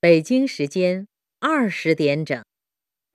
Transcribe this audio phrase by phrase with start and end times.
[0.00, 1.08] 北京时间
[1.40, 2.40] 二十点整。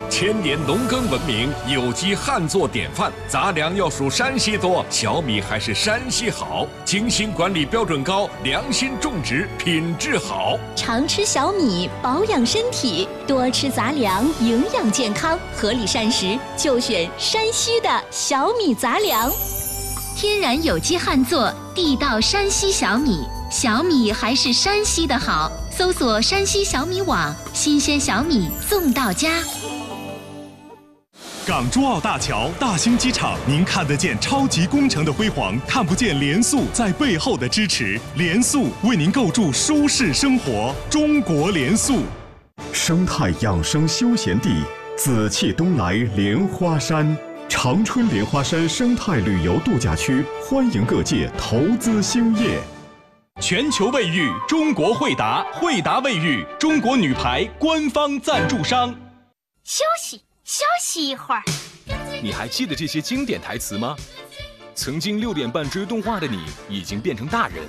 [0.09, 3.09] 千年农耕文明，有机旱作典范。
[3.25, 6.67] 杂粮要数山西多，小米还是山西好。
[6.83, 10.59] 精心管理，标准高，良心种植，品质好。
[10.75, 15.39] 常吃小米，保养身体；多吃杂粮，营养健康。
[15.55, 19.31] 合理膳食，就选山西的小米杂粮。
[20.17, 25.49] 天然有机旱作，地道山西小米，小米还是山西的好。
[25.75, 29.43] 搜索山西小米网，新鲜小米送到家。
[31.47, 37.99] 港珠澳大桥、大兴机场，您看得见超级工程的辉煌，看不见联塑在背后的支持。
[38.13, 42.03] 联塑为您构筑舒适生活，中国联塑。
[42.71, 44.61] 生态养生休闲地，
[44.95, 47.17] 紫气东来莲花山，
[47.49, 52.59] 长春莲花山生态旅游度假区，欢迎各界投资兴业。
[53.41, 58.95] 全球卫浴，中国惠达，惠达卫浴，中国女排官方赞助商。
[59.63, 60.21] 休息。
[60.45, 61.41] 休息一会儿。
[62.21, 63.97] 你还记得这些经典台词吗？
[64.75, 67.65] 曾经六点半追动画的你，已经变成大人。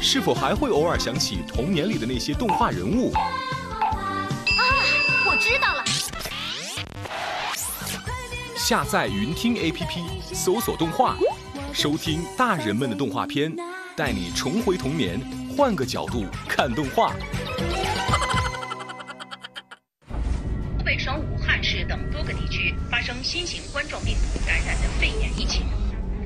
[0.00, 3.12] 是否还会偶尔想起童年里的那些动画人物？
[3.12, 3.26] 啊，
[5.26, 5.84] 我知道了。
[8.56, 11.16] 下载云听 APP，搜索动画，
[11.72, 13.54] 收听大人们的动画片，
[14.00, 15.20] 带你重回童年，
[15.54, 17.14] 换个角度看动画。
[20.78, 25.66] 湖北省武汉市等多个地区发生新型冠状病毒感染的肺炎疫情，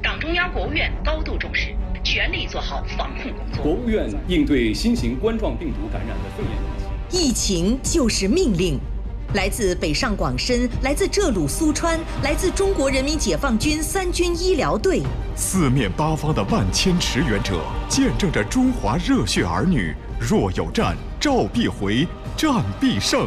[0.01, 3.65] 党中央、国务院高度重视，全力做好防控工作。
[3.65, 6.53] 国务院应对新型冠状病毒感染的肺炎
[7.11, 8.79] 疫情，疫情就是命令。
[9.35, 15.03] 来自北上广深，来自浙鲁苏川，来自中国人民解放军三军医疗队，
[15.35, 19.93] 四面八方的万千驰援者，见证着中华热血儿女。
[20.21, 23.27] 若有战，召必回，战必胜。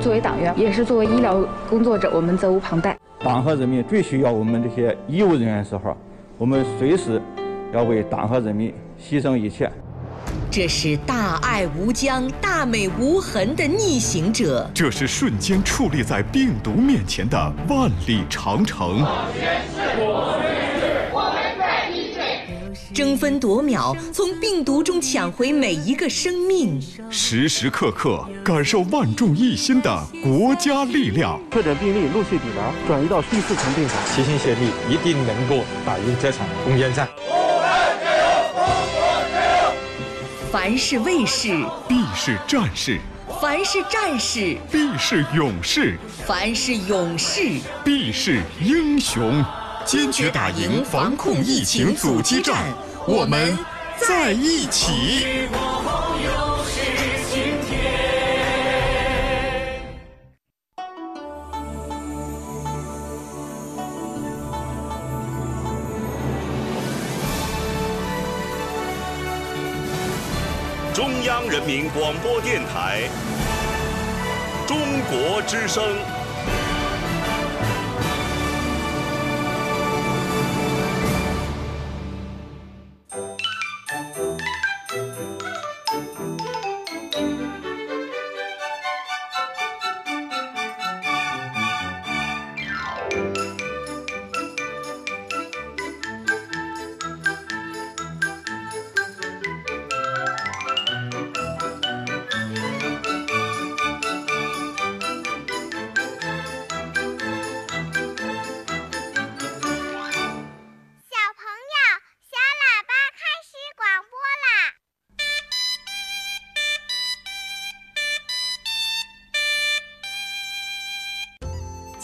[0.00, 2.98] 作为党员，也是作为医疗工作者，我们责无旁贷。
[3.20, 5.96] 党和人民最需要我们这些医务人员的时候，
[6.36, 7.22] 我们随时
[7.72, 9.70] 要为党和人民牺牲一切。
[10.50, 19.06] 这是大爱无疆、大美无痕的逆行者，这是瞬间矗立在病毒面前的万里长城。
[22.94, 26.80] 争分夺秒，从病毒中抢回每一个生命，
[27.10, 31.38] 时时刻刻感受万众一心的国家力量。
[31.52, 37.06] 确诊病例陆续抵达，转移到第四层病房，齐心协力，一定能够打赢这场攻坚战。
[40.50, 41.48] 凡是卫士，
[41.86, 42.98] 必是战士；
[43.40, 45.94] 凡是战士，必是勇士；
[46.26, 49.44] 凡是勇士，必是英雄。
[49.84, 52.72] 坚决打赢防控疫情阻击战。
[53.06, 53.58] 我们
[53.98, 55.48] 在一起。
[71.50, 73.08] 人民广播电台，
[74.66, 74.78] 中
[75.10, 76.17] 国之声。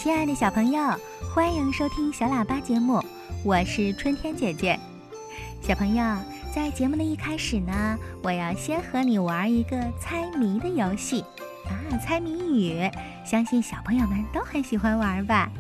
[0.05, 0.83] 亲爱的小朋友，
[1.35, 3.03] 欢迎收听小喇叭节目，
[3.43, 4.79] 我是春天姐姐。
[5.63, 6.05] 小朋友，
[6.55, 11.25] 在节目的一开始呢，我要先和你玩一个猜谜的游戏
[11.65, 12.87] 啊，猜谜语，
[13.25, 15.51] 相信小朋友们都很喜欢玩吧。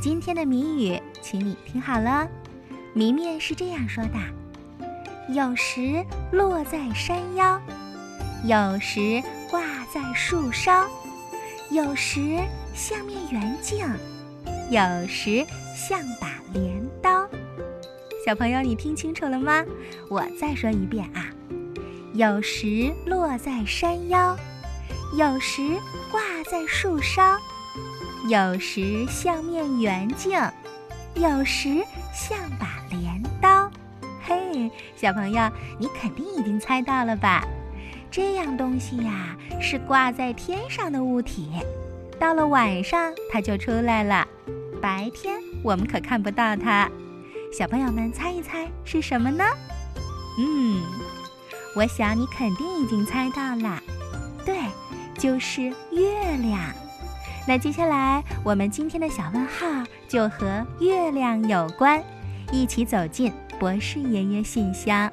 [0.00, 2.28] 今天的谜语，请你听好了，
[2.94, 7.60] 谜面是这样说的：有时落在山腰，
[8.44, 9.20] 有时
[9.50, 9.60] 挂
[9.92, 10.86] 在树梢，
[11.72, 12.38] 有时。
[12.74, 13.86] 像面圆镜，
[14.70, 17.28] 有时像把镰刀。
[18.24, 19.64] 小朋友，你听清楚了吗？
[20.08, 21.26] 我再说一遍啊，
[22.14, 24.36] 有时落在山腰，
[25.16, 25.62] 有时
[26.10, 26.20] 挂
[26.50, 27.36] 在树梢，
[28.28, 30.40] 有时像面圆镜，
[31.14, 31.84] 有时
[32.14, 33.70] 像把镰刀。
[34.22, 37.44] 嘿，小朋友，你肯定已经猜到了吧？
[38.10, 41.50] 这样东西呀，是挂在天上的物体，
[42.22, 44.24] 到了晚上它就出来了，
[44.80, 46.88] 白天我们可看不到它。
[47.52, 49.44] 小朋友们猜一猜是什么呢？
[50.38, 50.80] 嗯，
[51.74, 53.82] 我想你肯定已经猜到了，
[54.46, 54.56] 对，
[55.18, 56.60] 就是月亮。
[57.44, 59.66] 那接下来我们今天的小问号
[60.06, 62.00] 就和月亮有关，
[62.52, 65.12] 一起走进博士爷爷信箱。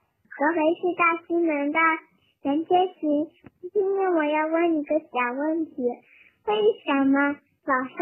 [0.41, 1.77] 合肥市大西门的
[2.41, 3.29] 袁天行，
[3.71, 7.93] 今天我要问你个小问题：为什么早上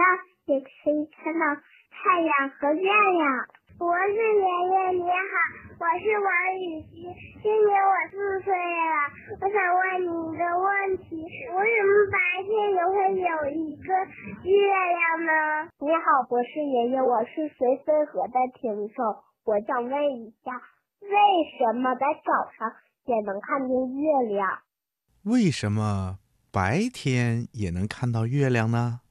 [0.46, 1.60] 也可以看到
[1.92, 3.44] 太阳和月亮？
[3.78, 5.36] 博士爷爷你好，
[5.84, 7.12] 我是王雨欣，
[7.44, 8.96] 今年我四岁了，
[9.42, 13.92] 我想问你一个问题：为什么白天也会有一个
[14.48, 15.68] 月亮呢？
[15.82, 19.04] 你好，博士爷爷，我是随飞河的听众，
[19.44, 20.54] 我想问一下。
[21.02, 21.10] 为
[21.58, 22.72] 什么在早上
[23.06, 24.62] 也能看见月亮？
[25.24, 26.20] 为什么
[26.52, 29.02] 白天也能看到月亮呢？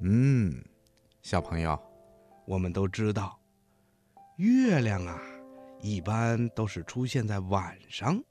[0.00, 0.64] 嗯，
[1.22, 1.78] 小朋友，
[2.46, 3.38] 我们都知道，
[4.36, 5.20] 月亮啊，
[5.80, 8.22] 一般都是出现在晚上，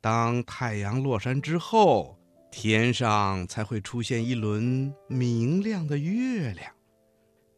[0.00, 2.18] 当太阳落山之后。
[2.52, 6.70] 天上才会出现一轮明亮的月亮。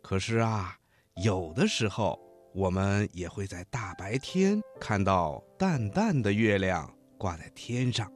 [0.01, 0.79] 可是啊，
[1.25, 2.19] 有的时候
[2.55, 6.89] 我们也会在大白天看到淡淡的月亮
[7.19, 8.11] 挂在天上，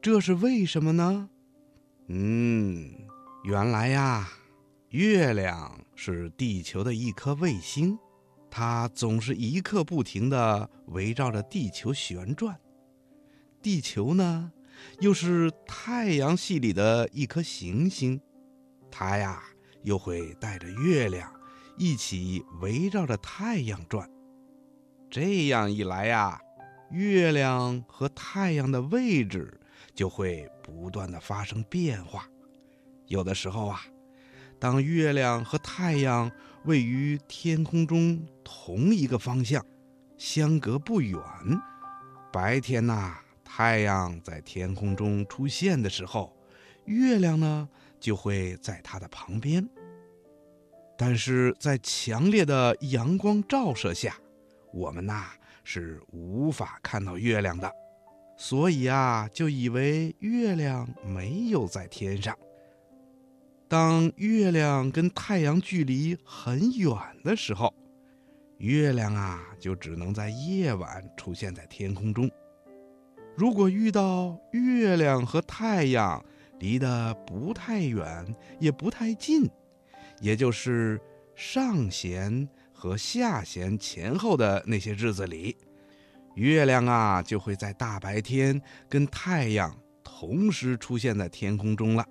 [0.00, 1.28] 这是为什么呢？
[2.08, 2.90] 嗯，
[3.44, 4.26] 原来呀，
[4.88, 7.98] 月亮是地球的一颗卫星，
[8.50, 12.58] 它总是一刻不停地围绕着地球旋转。
[13.60, 14.50] 地球呢？
[15.00, 18.20] 又是太阳系里的一颗行星，
[18.90, 19.42] 它呀
[19.82, 21.32] 又会带着月亮
[21.76, 24.08] 一起围绕着太阳转。
[25.10, 26.40] 这样一来呀，
[26.90, 29.60] 月亮和太阳的位置
[29.94, 32.26] 就会不断的发生变化。
[33.06, 33.80] 有的时候啊，
[34.58, 36.30] 当月亮和太阳
[36.64, 39.64] 位于天空中同一个方向，
[40.16, 41.18] 相隔不远，
[42.32, 43.18] 白天呐。
[43.52, 46.32] 太阳在天空中出现的时候，
[46.84, 47.68] 月亮呢
[47.98, 49.68] 就会在它的旁边。
[50.96, 54.16] 但是在强烈的阳光照射下，
[54.72, 55.32] 我们呐
[55.64, 57.70] 是无法看到月亮的，
[58.36, 62.38] 所以啊就以为月亮没有在天上。
[63.66, 67.74] 当月亮跟太阳距离很远的时候，
[68.58, 72.30] 月亮啊就只能在夜晚出现在天空中。
[73.40, 76.22] 如果遇到月亮和太阳
[76.58, 79.48] 离得不太远也不太近，
[80.20, 81.00] 也就是
[81.34, 85.56] 上弦和下弦前后的那些日子里，
[86.34, 92.04] 月亮啊就会在大白天跟太阳同时出现在天空中了。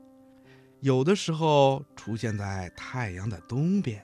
[0.79, 4.03] 有的时候出现在太阳的东边，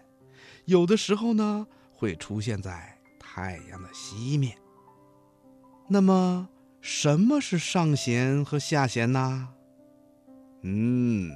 [0.66, 4.56] 有的时候呢会出现在太阳的西面。
[5.90, 6.48] 那么。
[6.88, 9.50] 什么是上弦和下弦呢？
[10.62, 11.32] 嗯，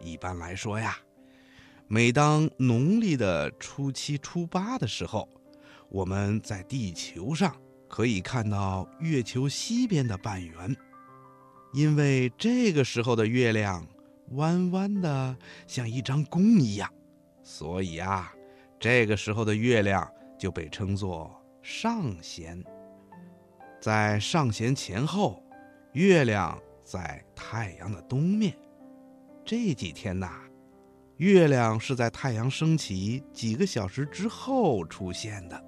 [0.00, 0.96] 一般来说呀，
[1.86, 5.28] 每当农历的初七、初八的时候，
[5.88, 7.54] 我们在地球上
[7.88, 10.76] 可以看到月球西边的半圆，
[11.72, 13.86] 因为这个时候的月亮
[14.30, 15.36] 弯弯的
[15.68, 16.92] 像一张弓一样，
[17.44, 18.34] 所以啊，
[18.80, 22.60] 这个时候的月亮就被称作上弦。
[23.82, 25.42] 在上弦前后，
[25.94, 28.56] 月亮在太阳的东面。
[29.44, 30.30] 这几天呐，
[31.16, 35.60] 月亮是在太阳升起几个小时之后出现的。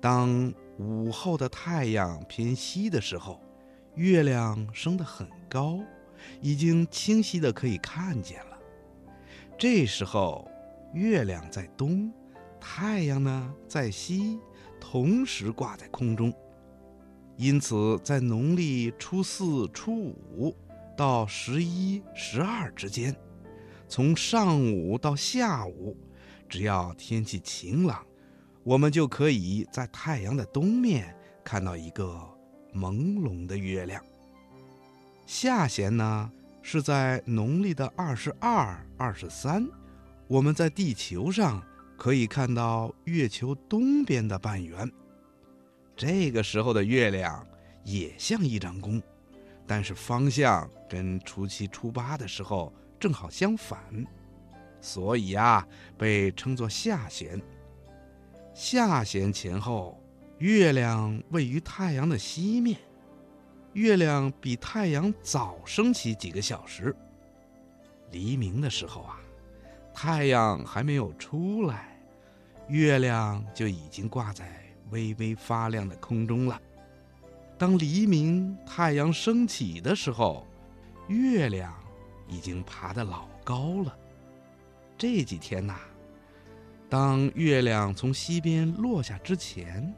[0.00, 3.40] 当午后的太阳偏西的时候，
[3.96, 5.80] 月亮升得很高，
[6.40, 8.56] 已经清晰的可以看见了。
[9.58, 10.48] 这时候，
[10.94, 12.12] 月亮在东，
[12.60, 14.38] 太阳呢在西，
[14.80, 16.32] 同时挂在空中。
[17.42, 20.54] 因此，在农历初四、初五
[20.96, 23.12] 到十一、十二之间，
[23.88, 25.96] 从上午到下午，
[26.48, 28.06] 只要天气晴朗，
[28.62, 32.16] 我们就可以在太阳的东面看到一个
[32.72, 34.00] 朦胧的月亮。
[35.26, 36.30] 下弦呢，
[36.62, 39.68] 是在农历的二十二、二十三，
[40.28, 41.60] 我们在地球上
[41.98, 44.88] 可以看到月球东边的半圆。
[46.04, 47.46] 这个时候的月亮
[47.84, 49.00] 也像一张弓，
[49.68, 53.78] 但是方向跟初七、初八的时候正好相反，
[54.80, 55.64] 所以啊，
[55.96, 57.40] 被称作下弦。
[58.52, 59.96] 下弦前后，
[60.38, 62.76] 月亮位于太阳的西面。
[63.74, 66.92] 月亮比太阳早升起几个小时。
[68.10, 69.20] 黎明的时候啊，
[69.94, 71.96] 太阳还没有出来，
[72.66, 74.61] 月亮就已经挂在
[74.92, 76.60] 微微发亮的空中了。
[77.58, 80.46] 当黎明太阳升起的时候，
[81.08, 81.74] 月亮
[82.28, 83.96] 已经爬得老高了。
[84.96, 85.76] 这几天呐，
[86.88, 89.92] 当月亮从西边落下之前，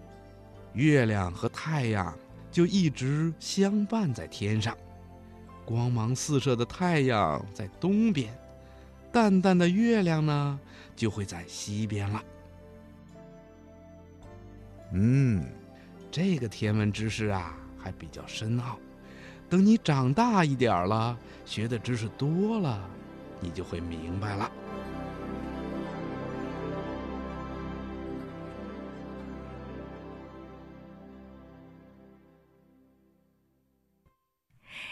[0.72, 2.16] 月亮和太阳。
[2.50, 4.78] 就一直相伴在天上，
[5.64, 8.32] 光芒四射的太阳在东边，
[9.10, 10.60] 淡淡的月亮呢
[10.94, 12.22] 就会在西边了。
[14.96, 15.44] 嗯，
[16.08, 18.78] 这个天文知识啊还比较深奥，
[19.50, 22.88] 等你长大一点了，学的知识多了，
[23.40, 24.48] 你就会明白了。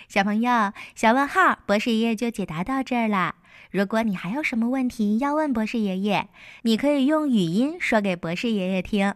[0.09, 3.37] 小朋友，小问号，博士爷爷就解答到这儿了。
[3.71, 6.29] 如果你还有什么问题要问博士爷爷，
[6.63, 9.15] 你可以用语音说给博士爷爷听。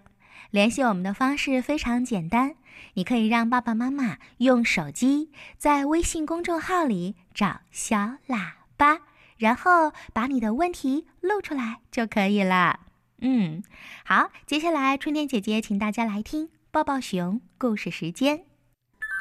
[0.50, 2.56] 联系我们的方式非常简单，
[2.94, 7.96] 你可以让爸爸妈妈用手机在微信公众号里找小
[8.28, 9.00] 喇叭，
[9.36, 12.80] 然后把你的问题录出来就可以了。
[13.20, 13.62] 嗯，
[14.04, 18.44] 好，接下来春天姐姐请大家来听抱抱熊故事时间。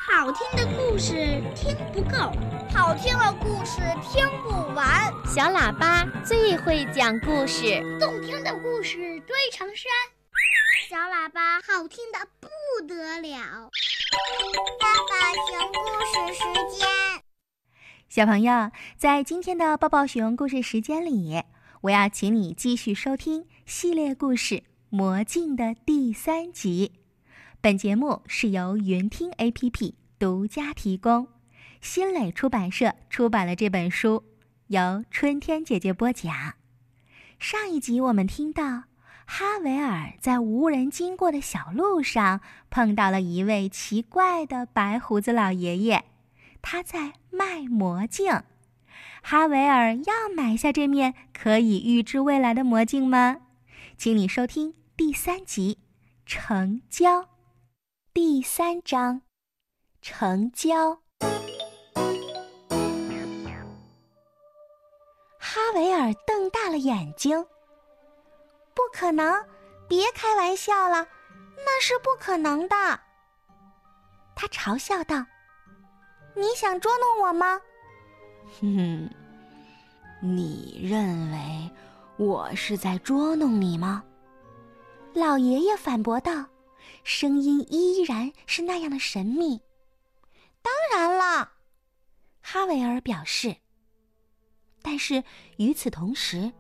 [0.08, 2.32] 好听的故事听不够，
[2.72, 5.12] 好听的故事听不完。
[5.26, 9.90] 小喇叭最会讲故事，动听的故事堆成山。
[10.90, 12.48] 小喇叭好听的不
[12.88, 13.70] 得了。
[14.80, 16.44] 爸爸熊故事时
[16.78, 16.88] 间，
[18.08, 21.44] 小朋友，在今天的抱抱熊故事时间里，
[21.82, 24.56] 我要请你继续收听系列故事
[24.90, 26.94] 《魔镜》的第三集。
[27.60, 31.28] 本节目是由云听 APP 独家提供，
[31.82, 34.24] 新蕾出版社出版了这本书，
[34.68, 36.54] 由春天姐姐播讲。
[37.40, 38.84] 上一集我们听到，
[39.26, 46.04] 哈维尔在无人经过的小路上碰到了一位奇怪的白胡子老爷爷，
[46.62, 48.44] 他在卖魔镜。
[49.22, 53.38] 哈维尔要买下这面可以预知未来的魔镜吗？
[53.98, 55.80] 请你收听第三集，
[56.26, 57.28] 成交。
[58.14, 59.24] 第三章，
[60.02, 61.00] 成交。
[65.40, 67.46] 哈维尔瞪大了眼睛。
[68.76, 69.44] 不可能！
[69.88, 71.08] 别开玩笑了，
[71.58, 72.76] 那是不可能的。
[74.36, 75.26] 他嘲笑道
[76.36, 77.62] ：“你想捉弄我吗？”
[78.60, 79.10] 哼哼，
[80.22, 81.72] 你认为
[82.18, 84.04] 我是在捉弄你吗？
[85.14, 86.46] 老爷爷反驳道。
[87.04, 89.62] 声音依然是那样的神秘。
[90.64, 91.52] 当然了，
[92.42, 93.56] 哈维尔表示。
[94.82, 95.24] 但是
[95.58, 96.52] 与此同时，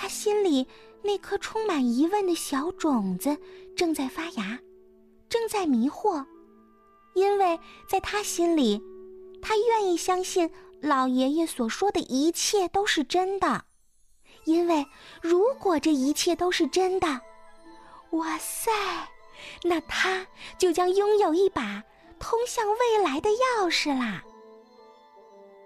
[0.00, 0.64] 他心里
[1.02, 3.36] 那颗充满疑问的小种子
[3.76, 4.56] 正在发芽，
[5.28, 6.24] 正在迷惑，
[7.14, 8.80] 因为在他心里，
[9.42, 10.48] 他愿意相信
[10.80, 13.64] 老爷爷所说的一切都是真的，
[14.44, 14.86] 因为
[15.20, 17.20] 如果这一切都是真的，
[18.10, 18.70] 哇塞！
[19.64, 20.24] 那他
[20.58, 21.82] 就将拥有一把
[22.20, 24.22] 通向未来的钥匙啦。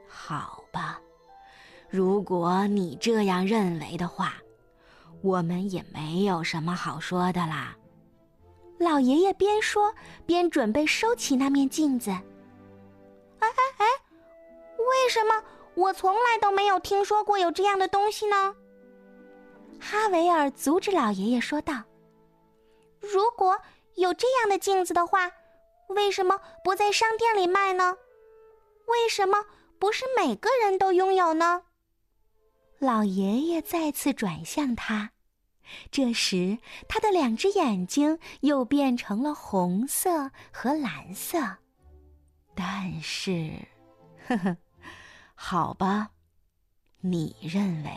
[0.09, 1.01] 好吧，
[1.93, 4.33] 如果你这样认为的话，
[5.21, 7.77] 我们也没有什么好说的啦。
[8.79, 9.95] 老爷爷边说
[10.25, 12.11] 边准备收起那面镜子。
[12.11, 12.23] 哎
[13.41, 13.87] 哎哎，
[14.79, 15.45] 为什么
[15.75, 18.57] 我从来都没有听说过有这样的东西呢？
[19.79, 21.75] 哈维尔阻止老爷爷说道。
[23.01, 23.61] 如果
[23.97, 25.31] 有这样的镜子的话，
[25.89, 27.95] 为什么不在商店里卖呢？
[28.87, 29.45] 为什么
[29.79, 31.63] 不是每个人都拥有呢？
[32.83, 35.12] 老爷爷再次转向他，
[35.93, 36.59] 这时
[36.89, 41.39] 他的两只眼睛又变成了红色和蓝色。
[42.57, 43.53] 但是，
[44.27, 44.57] 呵呵，
[45.37, 46.11] 好吧，
[47.01, 47.91] 你认为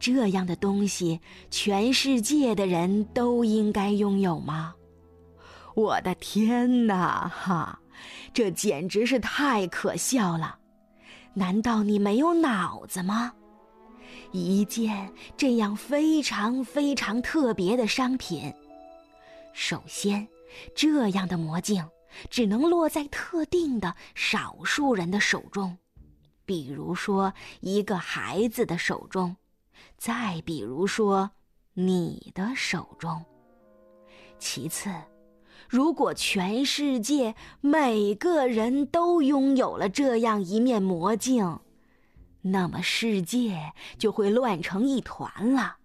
[0.00, 1.20] 这样的东西
[1.50, 4.74] 全世界的人都应该拥有吗？
[5.74, 7.78] 我的天哪，哈，
[8.32, 10.58] 这简直是太可笑了！
[11.34, 13.34] 难道你没有脑子吗？
[14.32, 18.52] 一件这样非常非常特别的商品，
[19.52, 20.26] 首先，
[20.74, 21.86] 这样的魔镜
[22.30, 25.76] 只能落在特定的少数人的手中，
[26.44, 29.36] 比如说一个孩子的手中，
[29.96, 31.30] 再比如说
[31.74, 33.24] 你的手中。
[34.38, 34.90] 其次，
[35.68, 41.58] 如果全世界每个人都拥有了这样一面魔镜，
[42.48, 45.76] 那么世界就会乱成一团了。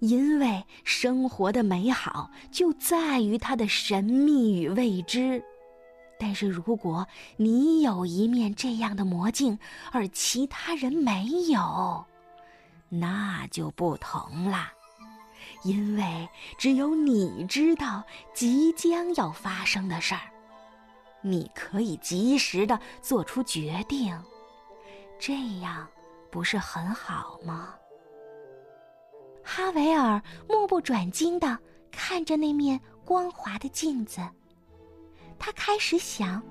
[0.00, 5.42] 因为生活的美好就在于它的神秘与未知。
[6.18, 9.58] 但是如果你有一面这样的魔镜，
[9.92, 12.04] 而其他人没有，
[12.88, 14.72] 那就不同了。
[15.62, 16.28] 因为
[16.58, 20.20] 只有你知道即将要发生的事儿，
[21.22, 24.18] 你可以及时的做出决定，
[25.18, 25.86] 这样
[26.30, 27.74] 不是很好吗？
[29.42, 31.58] 哈维尔目不转睛的
[31.90, 34.20] 看着那面光滑的镜子，
[35.38, 36.42] 他开始想，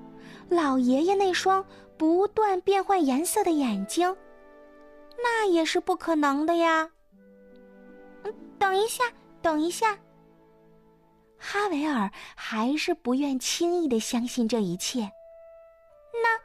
[0.48, 1.64] 老爷爷那双
[1.98, 4.16] 不断变换颜色的眼睛，
[5.18, 6.90] 那也是不可能的呀。
[8.24, 9.04] 嗯，等一下，
[9.42, 9.96] 等一下。
[11.38, 15.00] 哈维尔还是不愿轻易的相信这一切。
[16.14, 16.36] 那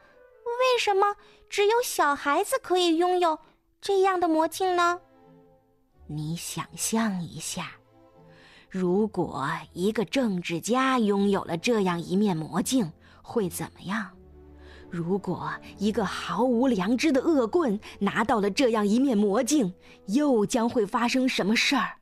[0.43, 1.15] 为什么
[1.51, 3.37] 只有小孩子可以拥有
[3.81, 5.01] 这样的魔镜呢？
[6.07, 7.73] 你想象一下，
[8.69, 12.89] 如果一个政治家拥有了这样一面魔镜，
[13.21, 14.09] 会怎么样？
[14.89, 19.73] 如果一个毫无良知的恶棍拿到了这样一面魔镜，
[20.07, 21.97] 又将会发生什么事儿？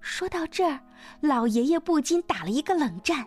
[0.00, 0.78] 说到这儿，
[1.20, 3.26] 老爷爷不禁打了一个冷战。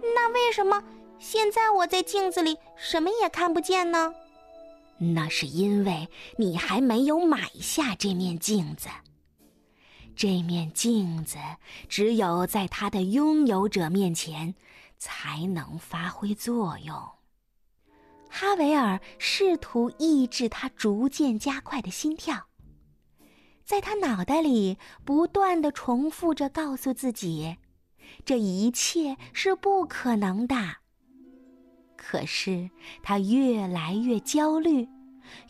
[0.00, 0.82] 那为什么
[1.22, 4.12] 现在我在镜子里什么也看不见呢？
[4.98, 8.88] 那是因为你还没有买下这面镜子。
[10.16, 11.38] 这面镜子
[11.88, 14.52] 只有在它的拥有者面前
[14.98, 16.94] 才能发挥作用。
[18.28, 22.48] 哈维尔试图抑制他逐渐加快的心跳，
[23.64, 27.56] 在他脑袋里不断的重复着告诉自己，
[28.24, 30.81] 这一切是不可能的。
[32.04, 32.68] 可是
[33.00, 34.88] 他越来越焦虑，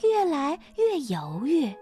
[0.02, 1.74] 越来越犹豫。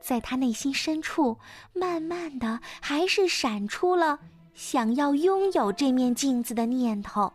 [0.00, 1.36] 在他内心深处，
[1.72, 4.18] 慢慢的还是闪出了
[4.54, 7.30] 想要拥有这面镜子的念头。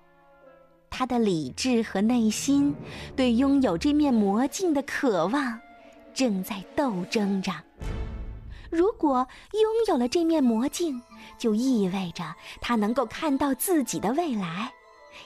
[0.90, 2.74] 他的理智和内心
[3.16, 5.60] 对拥有这面魔镜的渴望，
[6.14, 7.52] 正在斗争着。
[8.72, 11.00] 如果拥有了这面魔镜，
[11.38, 14.72] 就意味着他能够看到自己的未来。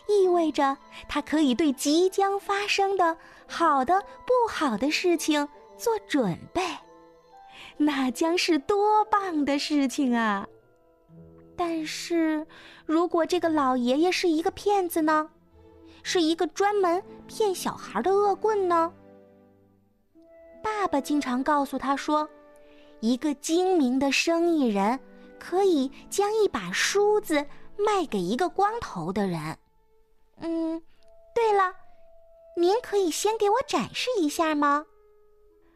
[0.07, 5.47] 意味着他可以对即将发生的好的、不好的事情
[5.77, 6.61] 做准备，
[7.77, 10.47] 那将是多棒的事情啊！
[11.55, 12.45] 但是，
[12.85, 15.29] 如果这个老爷爷是一个骗子呢？
[16.01, 18.91] 是一个专门骗小孩的恶棍呢？
[20.63, 22.27] 爸爸经常告诉他说，
[23.01, 24.97] 一个精明的生意人
[25.37, 27.45] 可以将一把梳子
[27.77, 29.57] 卖给一个光头的人。
[30.41, 30.81] 嗯，
[31.35, 31.73] 对了，
[32.55, 34.85] 您可以先给我展示一下吗？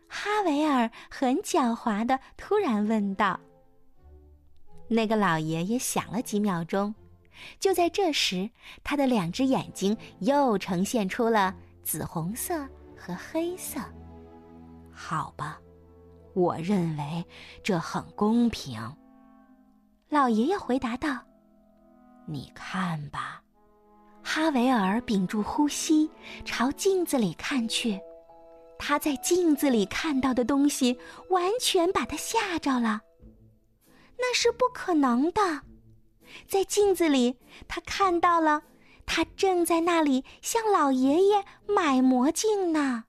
[0.08, 3.40] 哈维尔很狡猾的突然问道。
[4.88, 6.94] 那个老爷爷想了几秒钟，
[7.60, 8.50] 就在这时，
[8.84, 13.80] 他的两只眼睛又呈现出了紫红色和黑色。
[14.92, 15.60] 好吧，
[16.34, 17.26] 我认为
[17.64, 18.80] 这很公平。
[20.10, 21.20] 老爷爷回答道
[22.28, 23.43] ：“你看吧。”
[24.24, 26.10] 哈维尔屏住呼吸，
[26.46, 28.00] 朝镜子里看去。
[28.80, 30.98] 他在镜子里看到的东西，
[31.30, 33.02] 完全把他吓着了。
[34.18, 35.62] 那是不可能的。
[36.48, 38.64] 在镜子里，他看到了，
[39.06, 43.04] 他正在那里向老爷爷买魔镜呢。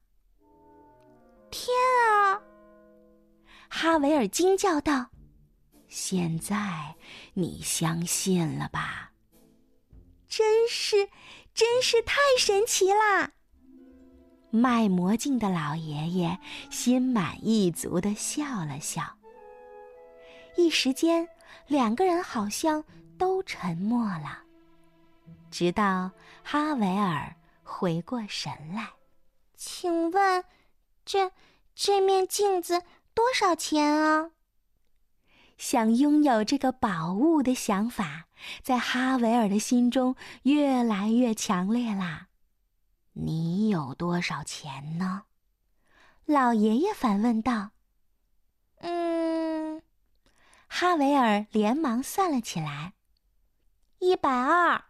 [1.51, 1.69] 天
[2.11, 2.43] 啊！
[3.69, 5.07] 哈维尔惊叫道
[5.89, 6.95] ：“现在
[7.33, 9.13] 你相信了吧？”
[10.37, 11.09] 真是，
[11.55, 13.31] 真是太神奇啦！
[14.51, 16.41] 卖魔镜的老爷爷
[16.73, 19.17] 心满意足的笑了笑。
[20.57, 21.29] 一时间，
[21.69, 22.83] 两个人好像
[23.17, 24.43] 都沉默了，
[25.53, 26.11] 直到
[26.43, 28.89] 哈维尔回过神来
[29.55, 30.45] ：“请问，
[31.05, 31.31] 这
[31.77, 32.83] 这面镜子
[33.15, 34.33] 多少钱啊？
[35.57, 38.27] 想拥有这个宝物的想法，
[38.63, 42.29] 在哈维尔的心中越来越强烈啦。
[43.13, 45.23] 你有多少钱呢？
[46.27, 47.71] 老爷爷反问道。
[48.79, 49.83] 嗯，
[50.67, 52.95] 哈维尔连忙算了起来。
[53.99, 54.85] 一百二。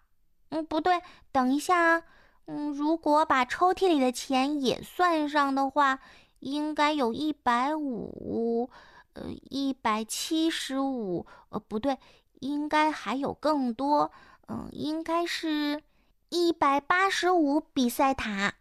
[0.48, 2.03] 嗯，不对，等一下啊。
[2.46, 6.00] 嗯，如果把抽屉里的钱也算上的话，
[6.38, 8.70] 应该有一百五。
[9.14, 11.98] 呃，一百七十五，呃，不对，
[12.40, 14.12] 应该还有更多，
[14.48, 15.83] 嗯，应该是
[16.29, 18.55] 一百八十五比赛塔。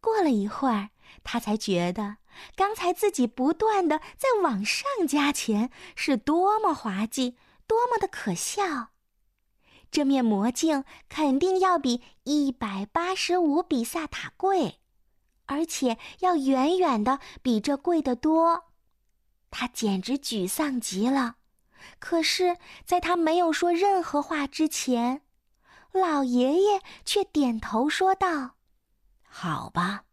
[0.00, 0.90] 过了一会儿，
[1.22, 2.16] 他才觉得
[2.56, 7.36] 刚才自己不断的在往上加钱是多么滑稽，
[7.66, 8.88] 多么的可笑。
[9.90, 14.80] 这面魔镜肯定要比一百八十五比萨塔贵，
[15.46, 18.64] 而且要远远的比这贵得多。
[19.56, 21.36] 他简直沮丧极了，
[22.00, 25.22] 可是，在他没有说任何话之前，
[25.92, 28.56] 老爷爷却点头说道
[29.22, 30.06] ：“好吧，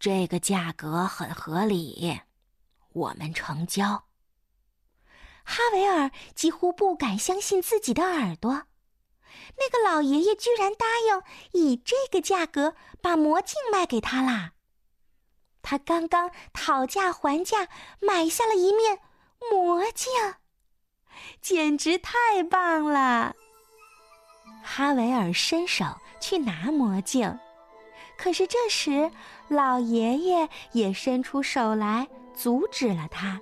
[0.00, 2.20] 这个价格很合理，
[2.88, 4.08] 我们成交。”
[5.46, 8.64] 哈维尔几乎不敢相信自己的耳朵，
[9.56, 14.54] 那个老爷爷居然答应以这个价格把魔镜卖给他啦！
[15.62, 17.68] 他刚刚讨价还价
[18.00, 18.98] 买下了一面
[19.50, 20.10] 魔镜，
[21.40, 23.34] 简直太棒了。
[24.62, 25.84] 哈维尔伸手
[26.20, 27.38] 去拿魔镜，
[28.16, 29.10] 可是这时
[29.48, 33.40] 老爷爷也伸出手来阻止了他。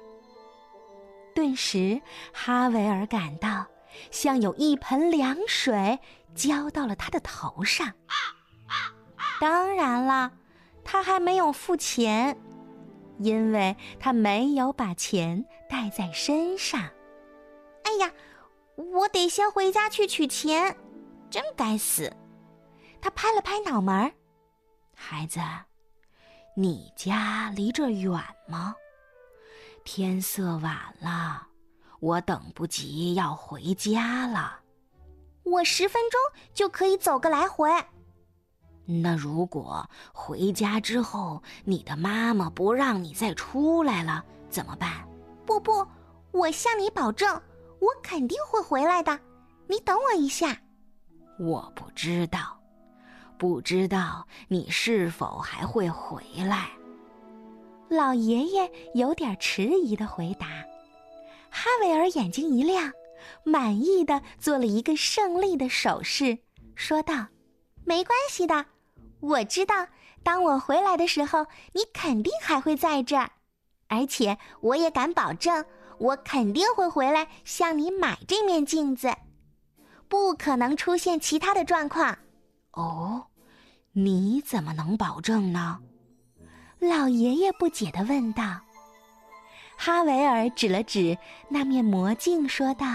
[1.34, 2.00] 顿时，
[2.32, 3.66] 哈维尔感到
[4.10, 5.98] 像有一盆凉水
[6.34, 7.92] 浇到了他的头上。
[9.38, 10.32] 当然了。
[10.86, 12.38] 他还没有付钱，
[13.18, 16.80] 因为他没有把钱带在身上。
[17.82, 18.12] 哎呀，
[18.76, 20.76] 我得先回家去取钱，
[21.28, 22.10] 真该死！
[23.00, 24.12] 他拍了拍脑门儿，
[24.94, 25.40] 孩子，
[26.54, 28.12] 你家离这远
[28.48, 28.76] 吗？
[29.84, 31.48] 天色晚了，
[32.00, 34.60] 我等不及要回家了。
[35.42, 36.20] 我十分钟
[36.54, 37.70] 就可以走个来回。
[38.86, 45.06] 那如果回家之后你的妈妈不让你再出来了怎么办？
[45.44, 45.86] 不不，
[46.30, 47.34] 我向你保证，
[47.80, 49.18] 我肯定会回来的。
[49.68, 50.56] 你等我一下。
[51.38, 52.58] 我不知道，
[53.36, 56.70] 不知道你是否还会回来。
[57.88, 60.46] 老爷爷有点迟疑的回答。
[61.50, 62.92] 哈维尔眼睛一亮，
[63.44, 66.38] 满意的做了一个胜利的手势，
[66.74, 67.26] 说道
[67.84, 68.64] ：“没关系的。”
[69.20, 69.86] 我知道，
[70.22, 73.30] 当我回来的时候，你肯定还会在这儿，
[73.88, 75.64] 而且我也敢保证，
[75.98, 79.14] 我肯定会回来向你买这面镜子，
[80.08, 82.16] 不可能出现其他的状况。
[82.72, 83.26] 哦，
[83.92, 85.80] 你怎么能保证呢？
[86.78, 88.42] 老爷爷不解的问道。
[89.78, 91.16] 哈维尔指了指
[91.48, 92.86] 那面魔镜，说道：“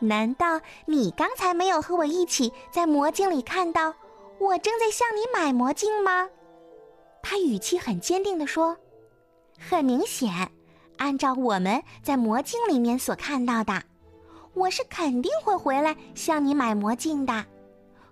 [0.00, 3.94] 难道你刚才没有和我一起在魔镜里看到？”
[4.40, 6.26] 我正在向你买魔镜吗？
[7.22, 8.74] 他语气很坚定地说
[9.60, 10.50] ：“很明显，
[10.96, 13.82] 按照我们在魔镜里面所看到的，
[14.54, 17.44] 我是肯定会回来向你买魔镜的。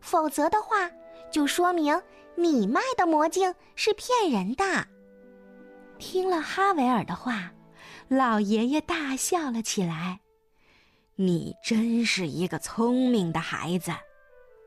[0.02, 0.90] 否则的话，
[1.32, 1.98] 就说明
[2.34, 4.64] 你卖的魔镜是骗人的。”
[5.98, 7.52] 听了哈维尔的话，
[8.08, 10.20] 老爷爷大笑了起来
[11.16, 13.92] ：“你真是一个聪明的孩子。”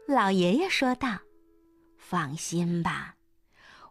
[0.10, 1.20] 老爷爷说道。
[2.12, 3.16] 放心吧，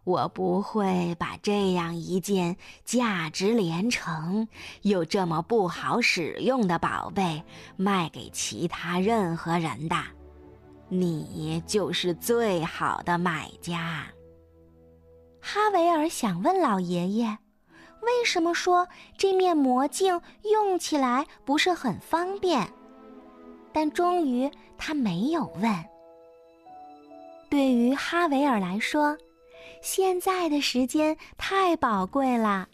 [0.03, 2.55] 我不会把这样一件
[2.85, 4.47] 价值连城
[4.83, 7.43] 又这么不好使用的宝贝
[7.77, 9.95] 卖给其他任何人的。
[10.87, 14.05] 你就是最好的买家。
[15.41, 17.39] 哈维尔想问老爷爷，
[18.03, 22.71] 为什么说这面魔镜用起来不是很方便？
[23.73, 25.90] 但终于他没有问。
[27.51, 29.17] 对于哈维尔来说，
[29.81, 32.69] 现在的时间太宝贵了，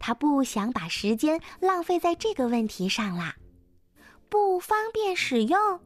[0.00, 3.36] 他不想把时间浪费在这个问题上啦。
[4.28, 5.80] 不方便使用，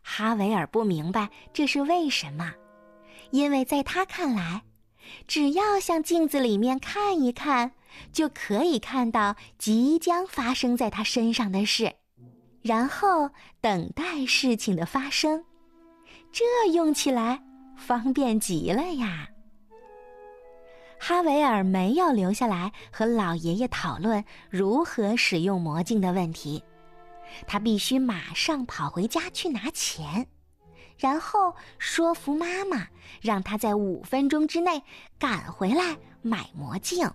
[0.00, 2.54] 哈维尔不明白这是为什么，
[3.32, 4.62] 因为在他看来，
[5.26, 7.72] 只要向镜子里面看一看，
[8.12, 11.94] 就可以看到即将发生在他身上的事，
[12.62, 15.44] 然后等待事情的发生。
[16.34, 17.40] 这用起来
[17.76, 19.28] 方便极了呀！
[20.98, 26.60] 哈维尔没有留下来和老爷爷讨论如何使用魔镜的问题，
[27.46, 30.26] 他必须马上跑回家去拿钱，
[30.98, 32.88] 然后说服妈妈，
[33.20, 34.82] 让他在五分钟之内
[35.20, 37.08] 赶回来买魔镜。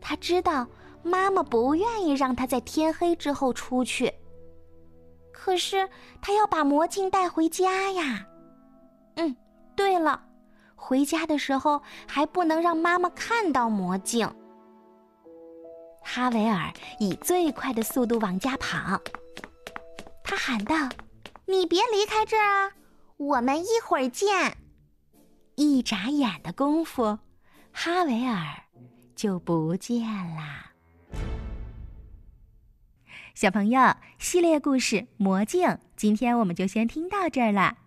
[0.00, 0.68] 他知道
[1.02, 4.14] 妈妈不愿意让他在天黑之后出去，
[5.34, 5.86] 可是
[6.22, 8.24] 他要把魔镜带回家呀。
[9.16, 9.36] 嗯，
[9.76, 10.22] 对了。
[10.76, 14.30] 回家的时候还不能让妈妈看到魔镜。
[16.02, 19.00] 哈维尔以最快的速度往家跑，
[20.22, 20.76] 他喊道
[21.46, 22.72] ：“你别离开这儿啊，
[23.16, 24.56] 我们一会儿见。”
[25.56, 27.18] 一眨眼的功夫，
[27.72, 28.62] 哈维尔
[29.16, 30.42] 就不见了。
[33.34, 37.78] 小朋友，系列故事《魔镜》，今天我们就先听到这儿了。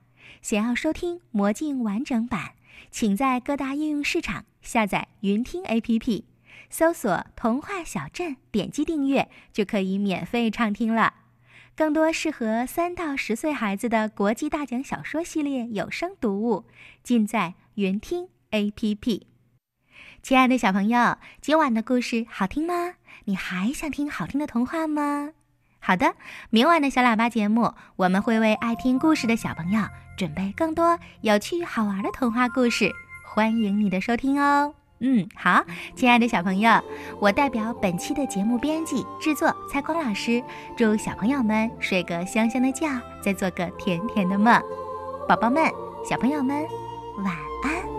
[0.42, 2.52] 想要收听《魔镜》完整版。
[2.92, 6.26] 请在各大应用市场下载云听 APP，
[6.70, 11.14] 搜索“童话小镇”，点击订阅就可以免费畅听了。
[11.78, 16.66] 更多适合三到十岁孩子的国际大奖小说系列有声读物，
[17.02, 19.22] 尽在云听 APP。
[20.22, 22.96] 亲爱的小朋友，今晚的故事好听吗？
[23.24, 25.32] 你还想听好听的童话吗？
[25.80, 26.14] 好的，
[26.50, 29.82] 明晚的小喇叭节目，我们会为爱听故事的小朋友。
[30.18, 32.92] 准备更多有趣好玩的童话故事，
[33.24, 34.74] 欢迎你的收听哦。
[35.00, 35.64] 嗯，好，
[35.96, 36.82] 亲爱的小朋友，
[37.20, 40.44] 我代表本期的节目编辑制作蔡光老师，
[40.76, 42.88] 祝小朋友们睡个香香的觉，
[43.22, 44.60] 再做个甜甜的梦。
[45.30, 45.72] 宝宝们，
[46.04, 46.66] 小朋友们，
[47.24, 47.28] 晚
[47.64, 47.97] 安。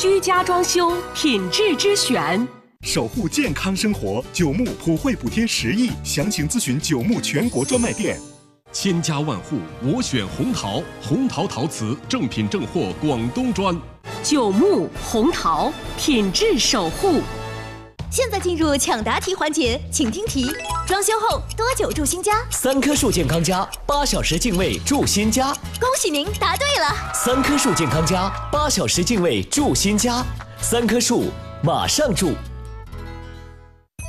[0.00, 2.48] 居家装修品质之选，
[2.80, 4.24] 守护健康生活。
[4.32, 8.18] 九牧普惠补贴十亿，详情咨询九牧全国专卖店。
[8.72, 13.78] 千家万户我选红陶，红陶陶瓷正品正货，广东砖。
[14.22, 17.20] 九牧红陶品质守护。
[18.12, 20.52] 现在进入抢答题环节，请听题：
[20.84, 22.32] 装修后多久住新家？
[22.50, 25.54] 三棵树健康家，八小时净位住新家。
[25.78, 27.12] 恭喜您答对了！
[27.14, 30.24] 三棵树健康家，八小时净位住新家。
[30.60, 31.26] 三棵树，
[31.62, 32.32] 马上住。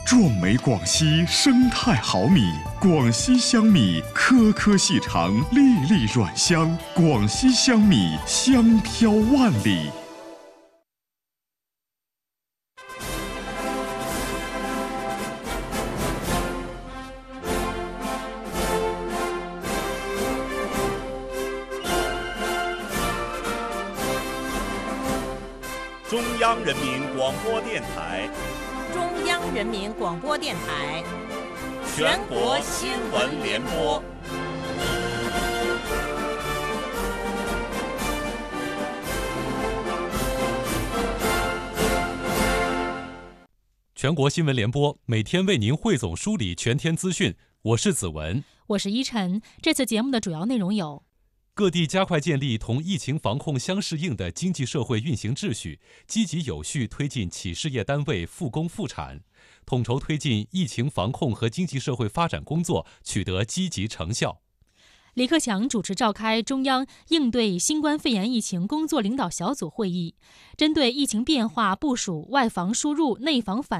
[0.07, 6.75] 壮美广西生态好米，广西香米颗颗细长，粒粒软香。
[6.95, 9.91] 广西香米香飘万里。
[26.11, 28.29] 中央人民广播电台。
[28.93, 31.01] 中央人民广播电台。
[31.95, 34.03] 全国新闻联播。
[43.95, 49.41] 全国新闻联播每天为您汇总梳理全天资讯，我是子文，我是依晨。
[49.61, 51.03] 这次节目的主要内容有：
[51.53, 59.19] 各地加快建立同疫情防控相适应的经济社会运行秩序，积极有序推进企事业单位复工复产，
[59.65, 64.39] 统筹推进疫情防控和经济社会发展工作取得积极成效。
[65.15, 70.15] 李克强主持召开中央应对新冠肺炎疫情工作领导小组会议，
[70.55, 73.69] 针对疫情变化部署外防输入、内防反。